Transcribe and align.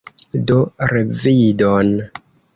Do, 0.51 0.57
revidon! 0.93 1.95